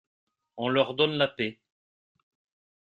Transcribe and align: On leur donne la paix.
On 0.57 0.67
leur 0.69 0.95
donne 0.95 1.11
la 1.11 1.27
paix. 1.27 1.59